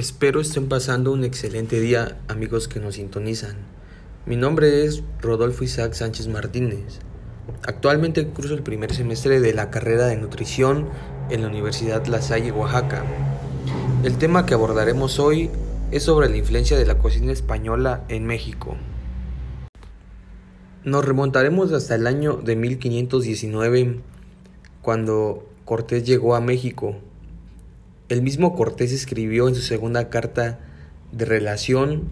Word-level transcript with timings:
Espero 0.00 0.40
estén 0.40 0.66
pasando 0.66 1.12
un 1.12 1.24
excelente 1.24 1.78
día, 1.78 2.16
amigos 2.26 2.68
que 2.68 2.80
nos 2.80 2.94
sintonizan. 2.94 3.56
Mi 4.24 4.34
nombre 4.34 4.86
es 4.86 5.02
Rodolfo 5.20 5.62
Isaac 5.62 5.92
Sánchez 5.92 6.26
Martínez. 6.26 7.00
Actualmente 7.64 8.26
curso 8.28 8.54
el 8.54 8.62
primer 8.62 8.94
semestre 8.94 9.40
de 9.40 9.52
la 9.52 9.68
carrera 9.68 10.06
de 10.06 10.16
nutrición 10.16 10.88
en 11.28 11.42
la 11.42 11.48
Universidad 11.48 12.06
La 12.06 12.22
Salle, 12.22 12.50
Oaxaca. 12.50 13.04
El 14.02 14.16
tema 14.16 14.46
que 14.46 14.54
abordaremos 14.54 15.18
hoy 15.18 15.50
es 15.90 16.04
sobre 16.04 16.30
la 16.30 16.38
influencia 16.38 16.78
de 16.78 16.86
la 16.86 16.96
cocina 16.96 17.32
española 17.32 18.02
en 18.08 18.24
México. 18.24 18.78
Nos 20.82 21.04
remontaremos 21.04 21.72
hasta 21.72 21.96
el 21.96 22.06
año 22.06 22.36
de 22.36 22.56
1519, 22.56 24.00
cuando 24.80 25.46
Cortés 25.66 26.04
llegó 26.04 26.36
a 26.36 26.40
México 26.40 26.96
el 28.10 28.22
mismo 28.22 28.56
Cortés 28.56 28.92
escribió 28.92 29.48
en 29.48 29.54
su 29.54 29.62
segunda 29.62 30.10
carta 30.10 30.58
de 31.12 31.24
relación 31.24 32.08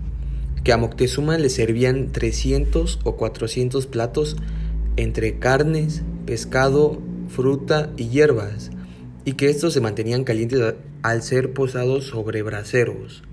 que 0.63 0.73
a 0.73 0.77
Moctezuma 0.77 1.39
le 1.39 1.51
servían 1.51 2.13
300 2.13 3.01
o 3.03 3.17
400 3.17 3.87
platos 3.87 4.37
entre 4.97 5.41
carnes, 5.41 6.03
pescado, 6.25 7.03
fruta 7.29 7.91
y 7.97 8.11
hierbas, 8.11 8.71
y 9.25 9.33
que 9.33 9.51
estos 9.51 9.75
se 9.75 9.81
mantenían 9.81 10.23
calientes 10.23 10.75
al 11.03 11.23
ser 11.23 11.53
posados 11.53 12.05
sobre 12.05 12.43
braseros. 12.43 13.25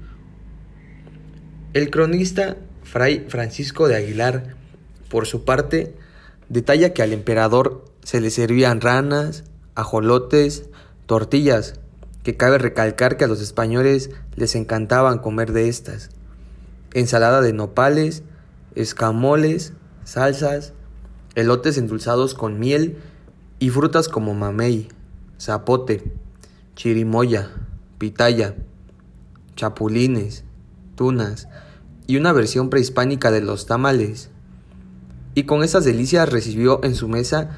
El 1.74 1.92
cronista 1.92 2.58
Fray 2.82 3.26
Francisco 3.28 3.88
de 3.88 3.96
Aguilar, 3.96 4.56
por 5.10 5.28
su 5.28 5.46
parte, 5.46 5.94
detalla 6.50 6.94
que 6.94 7.04
al 7.04 7.14
emperador 7.14 7.86
se 8.04 8.22
le 8.22 8.32
servían 8.32 8.82
ranas, 8.82 9.44
ajolotes, 9.76 10.70
tortillas, 11.06 11.80
que 12.26 12.36
cabe 12.36 12.58
recalcar 12.58 13.18
que 13.18 13.26
a 13.26 13.28
los 13.28 13.40
españoles 13.40 14.10
les 14.36 14.56
encantaban 14.56 15.20
comer 15.20 15.54
de 15.54 15.70
estas. 15.70 16.10
Ensalada 16.96 17.40
de 17.40 17.54
nopales, 17.54 18.24
escamoles, 18.74 19.74
salsas, 20.06 20.74
elotes 21.36 21.78
endulzados 21.78 22.34
con 22.34 22.58
miel 22.58 22.98
y 23.60 23.70
frutas 23.70 24.10
como 24.10 24.34
mamey, 24.34 24.90
zapote, 25.40 26.16
chirimoya, 26.76 27.52
pitaya, 28.00 28.56
chapulines, 29.56 30.46
tunas 30.96 31.48
y 32.08 32.18
una 32.18 32.34
versión 32.34 32.72
prehispánica 32.72 33.30
de 33.30 33.42
los 33.42 33.68
tamales. 33.68 34.32
Y 35.36 35.44
con 35.44 35.64
estas 35.64 35.86
delicias 35.86 36.28
recibió 36.28 36.84
en 36.84 36.96
su 36.96 37.08
mesa 37.08 37.52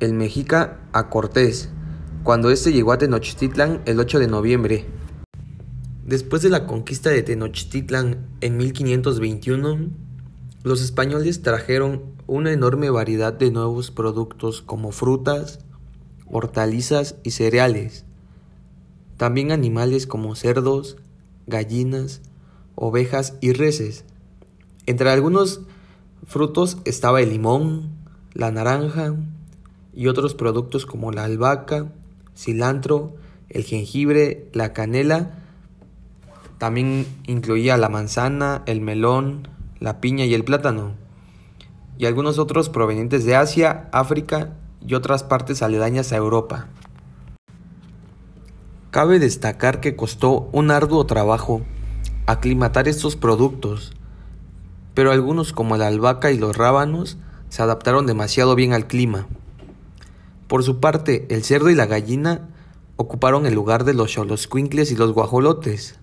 el 0.00 0.14
mexica 0.14 0.78
a 0.94 1.10
Cortés, 1.10 1.68
cuando 2.26 2.50
éste 2.50 2.72
llegó 2.72 2.90
a 2.90 2.98
Tenochtitlan 2.98 3.82
el 3.84 4.00
8 4.00 4.18
de 4.18 4.26
noviembre. 4.26 4.84
Después 6.04 6.42
de 6.42 6.50
la 6.50 6.66
conquista 6.66 7.08
de 7.08 7.22
Tenochtitlan 7.22 8.26
en 8.40 8.56
1521, 8.56 9.90
los 10.64 10.82
españoles 10.82 11.42
trajeron 11.42 12.02
una 12.26 12.50
enorme 12.50 12.90
variedad 12.90 13.32
de 13.32 13.52
nuevos 13.52 13.92
productos 13.92 14.60
como 14.60 14.90
frutas, 14.90 15.60
hortalizas 16.28 17.14
y 17.22 17.30
cereales. 17.30 18.04
También 19.18 19.52
animales 19.52 20.08
como 20.08 20.34
cerdos, 20.34 20.96
gallinas, 21.46 22.22
ovejas 22.74 23.34
y 23.40 23.52
reses. 23.52 24.04
Entre 24.86 25.10
algunos 25.10 25.60
frutos 26.26 26.78
estaba 26.86 27.20
el 27.20 27.30
limón, 27.30 27.92
la 28.34 28.50
naranja 28.50 29.14
y 29.94 30.08
otros 30.08 30.34
productos 30.34 30.86
como 30.86 31.12
la 31.12 31.22
albahaca, 31.22 31.92
cilantro, 32.36 33.14
el 33.48 33.64
jengibre, 33.64 34.48
la 34.52 34.72
canela. 34.72 35.42
También 36.58 37.06
incluía 37.26 37.76
la 37.76 37.88
manzana, 37.88 38.62
el 38.66 38.80
melón, 38.80 39.48
la 39.80 40.00
piña 40.00 40.24
y 40.24 40.34
el 40.34 40.44
plátano. 40.44 40.94
Y 41.98 42.06
algunos 42.06 42.38
otros 42.38 42.68
provenientes 42.68 43.24
de 43.24 43.36
Asia, 43.36 43.88
África 43.92 44.52
y 44.86 44.94
otras 44.94 45.22
partes 45.22 45.62
aledañas 45.62 46.12
a 46.12 46.16
Europa. 46.16 46.68
Cabe 48.90 49.18
destacar 49.18 49.80
que 49.80 49.96
costó 49.96 50.48
un 50.52 50.70
arduo 50.70 51.04
trabajo 51.06 51.62
aclimatar 52.26 52.88
estos 52.88 53.14
productos, 53.14 53.92
pero 54.94 55.12
algunos 55.12 55.52
como 55.52 55.76
la 55.76 55.86
albahaca 55.86 56.32
y 56.32 56.38
los 56.38 56.56
rábanos 56.56 57.18
se 57.48 57.62
adaptaron 57.62 58.06
demasiado 58.06 58.54
bien 58.54 58.72
al 58.72 58.86
clima. 58.86 59.26
Por 60.48 60.62
su 60.62 60.78
parte, 60.78 61.26
el 61.28 61.42
cerdo 61.42 61.70
y 61.70 61.74
la 61.74 61.86
gallina 61.86 62.48
ocuparon 62.96 63.46
el 63.46 63.54
lugar 63.54 63.84
de 63.84 63.94
los 63.94 64.10
choloscuincles 64.10 64.92
y 64.92 64.96
los 64.96 65.12
guajolotes. 65.12 65.98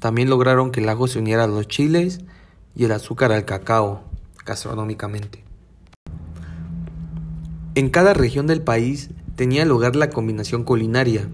También 0.00 0.28
lograron 0.28 0.72
que 0.72 0.80
el 0.80 0.88
ajo 0.88 1.06
se 1.06 1.20
uniera 1.20 1.44
a 1.44 1.46
los 1.46 1.68
chiles 1.68 2.20
y 2.74 2.84
el 2.84 2.92
azúcar 2.92 3.30
al 3.30 3.44
cacao, 3.44 4.02
gastronómicamente. 4.44 5.44
En 7.74 7.88
cada 7.88 8.14
región 8.14 8.46
del 8.46 8.62
país 8.62 9.10
tenía 9.36 9.64
lugar 9.64 9.96
la 9.96 10.10
combinación 10.10 10.64
culinaria, 10.64 11.28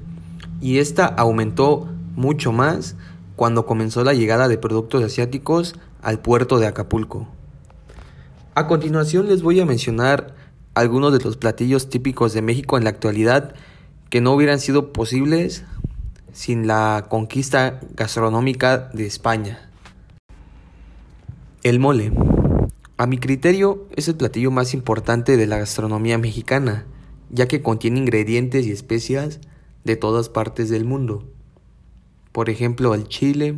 y 0.60 0.78
esta 0.78 1.06
aumentó 1.06 1.88
mucho 2.14 2.52
más 2.52 2.94
cuando 3.36 3.66
comenzó 3.66 4.04
la 4.04 4.12
llegada 4.12 4.48
de 4.48 4.58
productos 4.58 5.02
asiáticos 5.02 5.74
al 6.02 6.20
puerto 6.20 6.58
de 6.58 6.66
Acapulco. 6.66 7.26
A 8.54 8.66
continuación 8.66 9.28
les 9.28 9.42
voy 9.42 9.60
a 9.60 9.66
mencionar 9.66 10.34
algunos 10.78 11.12
de 11.12 11.18
los 11.18 11.36
platillos 11.36 11.88
típicos 11.88 12.32
de 12.32 12.42
México 12.42 12.78
en 12.78 12.84
la 12.84 12.90
actualidad 12.90 13.54
que 14.10 14.20
no 14.20 14.32
hubieran 14.32 14.60
sido 14.60 14.92
posibles 14.92 15.64
sin 16.32 16.68
la 16.68 17.06
conquista 17.08 17.80
gastronómica 17.94 18.88
de 18.92 19.06
España. 19.06 19.68
El 21.64 21.80
mole. 21.80 22.12
A 22.96 23.06
mi 23.06 23.18
criterio 23.18 23.88
es 23.96 24.06
el 24.06 24.14
platillo 24.14 24.52
más 24.52 24.72
importante 24.72 25.36
de 25.36 25.48
la 25.48 25.58
gastronomía 25.58 26.16
mexicana, 26.16 26.86
ya 27.30 27.48
que 27.48 27.60
contiene 27.60 27.98
ingredientes 27.98 28.64
y 28.64 28.70
especias 28.70 29.40
de 29.82 29.96
todas 29.96 30.28
partes 30.28 30.68
del 30.68 30.84
mundo. 30.84 31.24
Por 32.30 32.50
ejemplo, 32.50 32.94
el 32.94 33.08
chile, 33.08 33.56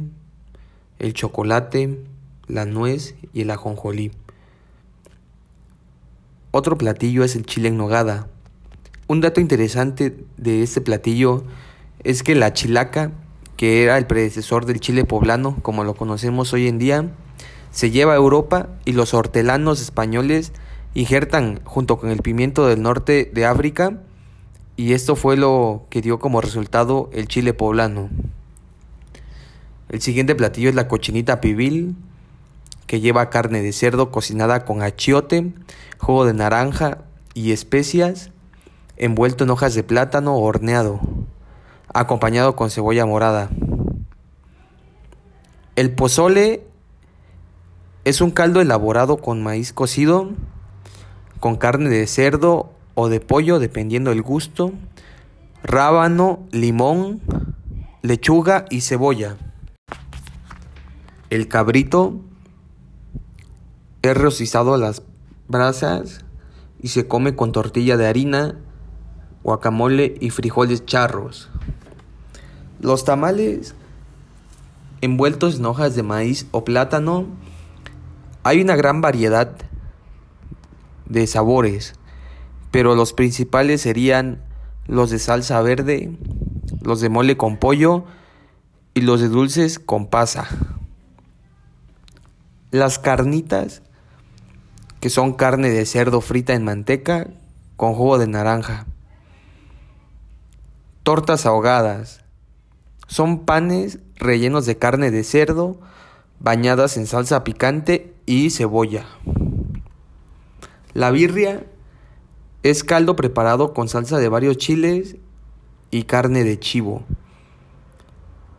el 0.98 1.12
chocolate, 1.12 2.02
la 2.48 2.64
nuez 2.64 3.14
y 3.34 3.42
el 3.42 3.50
ajonjolí. 3.50 4.10
Otro 6.52 6.76
platillo 6.76 7.22
es 7.22 7.36
el 7.36 7.46
chile 7.46 7.68
en 7.68 7.76
nogada. 7.76 8.26
Un 9.06 9.20
dato 9.20 9.40
interesante 9.40 10.16
de 10.36 10.62
este 10.64 10.80
platillo 10.80 11.44
es 12.02 12.24
que 12.24 12.34
la 12.34 12.52
chilaca, 12.52 13.12
que 13.56 13.84
era 13.84 13.98
el 13.98 14.06
predecesor 14.06 14.66
del 14.66 14.80
chile 14.80 15.04
poblano, 15.04 15.56
como 15.62 15.84
lo 15.84 15.94
conocemos 15.94 16.52
hoy 16.52 16.66
en 16.66 16.78
día, 16.78 17.08
se 17.70 17.92
lleva 17.92 18.14
a 18.14 18.16
Europa 18.16 18.68
y 18.84 18.92
los 18.92 19.14
hortelanos 19.14 19.80
españoles 19.80 20.52
injertan 20.94 21.60
junto 21.62 21.98
con 21.98 22.10
el 22.10 22.18
pimiento 22.18 22.66
del 22.66 22.82
norte 22.82 23.30
de 23.32 23.46
África 23.46 24.00
y 24.76 24.92
esto 24.94 25.14
fue 25.14 25.36
lo 25.36 25.86
que 25.88 26.00
dio 26.00 26.18
como 26.18 26.40
resultado 26.40 27.10
el 27.12 27.28
chile 27.28 27.54
poblano. 27.54 28.10
El 29.88 30.00
siguiente 30.00 30.34
platillo 30.34 30.68
es 30.68 30.74
la 30.74 30.88
cochinita 30.88 31.40
pibil, 31.40 31.94
que 32.90 33.00
lleva 33.00 33.30
carne 33.30 33.62
de 33.62 33.72
cerdo 33.72 34.10
cocinada 34.10 34.64
con 34.64 34.82
achiote, 34.82 35.52
jugo 35.98 36.24
de 36.24 36.34
naranja 36.34 37.04
y 37.34 37.52
especias, 37.52 38.32
envuelto 38.96 39.44
en 39.44 39.50
hojas 39.50 39.76
de 39.76 39.84
plátano 39.84 40.34
horneado, 40.34 40.98
acompañado 41.94 42.56
con 42.56 42.68
cebolla 42.68 43.06
morada. 43.06 43.48
El 45.76 45.94
pozole 45.94 46.64
es 48.02 48.20
un 48.20 48.32
caldo 48.32 48.60
elaborado 48.60 49.18
con 49.18 49.40
maíz 49.40 49.72
cocido, 49.72 50.30
con 51.38 51.58
carne 51.58 51.90
de 51.90 52.08
cerdo 52.08 52.72
o 52.96 53.08
de 53.08 53.20
pollo, 53.20 53.60
dependiendo 53.60 54.10
del 54.10 54.22
gusto, 54.22 54.72
rábano, 55.62 56.40
limón, 56.50 57.20
lechuga 58.02 58.64
y 58.68 58.80
cebolla. 58.80 59.36
El 61.30 61.46
cabrito 61.46 62.24
es 64.02 64.16
rostizado 64.16 64.74
a 64.74 64.78
las 64.78 65.02
brasas 65.48 66.24
y 66.80 66.88
se 66.88 67.06
come 67.06 67.36
con 67.36 67.52
tortilla 67.52 67.96
de 67.96 68.06
harina, 68.06 68.56
guacamole 69.42 70.14
y 70.20 70.30
frijoles 70.30 70.86
charros. 70.86 71.50
Los 72.80 73.04
tamales 73.04 73.74
envueltos 75.00 75.56
en 75.58 75.66
hojas 75.66 75.94
de 75.94 76.02
maíz 76.02 76.46
o 76.50 76.64
plátano, 76.64 77.26
hay 78.42 78.60
una 78.60 78.76
gran 78.76 79.00
variedad 79.00 79.56
de 81.06 81.26
sabores, 81.26 81.94
pero 82.70 82.94
los 82.94 83.12
principales 83.12 83.82
serían 83.82 84.42
los 84.86 85.10
de 85.10 85.18
salsa 85.18 85.60
verde, 85.62 86.16
los 86.82 87.00
de 87.00 87.08
mole 87.08 87.36
con 87.36 87.58
pollo 87.58 88.04
y 88.94 89.02
los 89.02 89.20
de 89.20 89.28
dulces 89.28 89.78
con 89.78 90.06
pasa. 90.06 90.46
Las 92.70 92.98
carnitas 92.98 93.82
que 95.00 95.10
son 95.10 95.32
carne 95.32 95.70
de 95.70 95.86
cerdo 95.86 96.20
frita 96.20 96.54
en 96.54 96.64
manteca 96.64 97.28
con 97.76 97.94
jugo 97.94 98.18
de 98.18 98.26
naranja. 98.26 98.86
Tortas 101.02 101.46
ahogadas. 101.46 102.22
Son 103.06 103.46
panes 103.46 103.98
rellenos 104.16 104.66
de 104.66 104.76
carne 104.76 105.10
de 105.10 105.24
cerdo, 105.24 105.80
bañadas 106.38 106.96
en 106.98 107.06
salsa 107.06 107.42
picante 107.42 108.14
y 108.26 108.50
cebolla. 108.50 109.06
La 110.92 111.10
birria 111.10 111.64
es 112.62 112.84
caldo 112.84 113.16
preparado 113.16 113.72
con 113.72 113.88
salsa 113.88 114.18
de 114.18 114.28
varios 114.28 114.58
chiles 114.58 115.16
y 115.90 116.04
carne 116.04 116.44
de 116.44 116.60
chivo. 116.60 117.02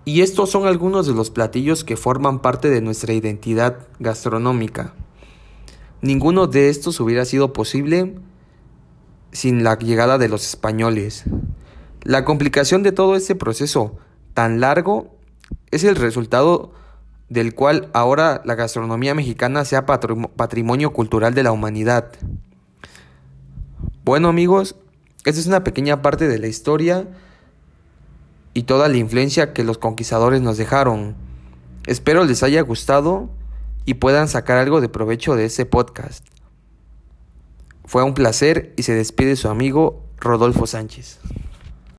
Y 0.04 0.22
estos 0.22 0.50
son 0.50 0.66
algunos 0.66 1.06
de 1.06 1.14
los 1.14 1.30
platillos 1.30 1.84
que 1.84 1.96
forman 1.96 2.40
parte 2.40 2.70
de 2.72 2.82
nuestra 2.82 3.14
identidad 3.14 3.88
gastronómica. 4.00 4.96
Ninguno 6.02 6.48
de 6.48 6.70
estos 6.70 7.00
hubiera 7.00 7.26
sido 7.26 7.54
posible 7.54 8.16
sin 9.32 9.64
la 9.64 9.78
llegada 9.78 10.18
de 10.18 10.30
los 10.30 10.48
españoles. 10.48 11.26
La 12.04 12.26
complicación 12.26 12.82
de 12.82 12.92
todo 12.92 13.16
este 13.16 13.36
proceso 13.36 13.98
tan 14.34 14.60
largo 14.60 15.16
es 15.70 15.84
el 15.84 15.96
resultado 15.96 16.74
del 17.30 17.54
cual 17.54 17.90
ahora 17.94 18.42
la 18.46 18.56
gastronomía 18.56 19.14
mexicana 19.14 19.64
sea 19.64 19.86
patrimonio 19.86 20.92
cultural 20.92 21.34
de 21.34 21.44
la 21.44 21.52
humanidad. 21.52 22.12
Bueno 24.04 24.28
amigos, 24.28 24.76
esta 25.24 25.40
es 25.40 25.46
una 25.46 25.64
pequeña 25.64 26.02
parte 26.02 26.28
de 26.28 26.40
la 26.40 26.48
historia 26.48 27.08
y 28.56 28.64
toda 28.64 28.90
la 28.90 28.98
influencia 28.98 29.54
que 29.54 29.64
los 29.64 29.78
conquistadores 29.78 30.42
nos 30.42 30.58
dejaron. 30.58 31.16
Espero 31.86 32.26
les 32.26 32.42
haya 32.42 32.62
gustado 32.62 33.30
y 33.86 33.96
puedan 33.96 34.28
sacar 34.28 34.58
algo 34.58 34.82
de 34.82 34.90
provecho 34.90 35.36
de 35.36 35.46
este 35.46 35.66
podcast. 35.66 36.26
Fue 37.86 38.04
un 38.04 38.14
placer 38.14 38.74
y 38.78 38.84
se 38.84 38.94
despide 38.94 39.36
su 39.36 39.50
amigo 39.50 40.04
Rodolfo 40.18 40.68
Sánchez. 40.68 41.20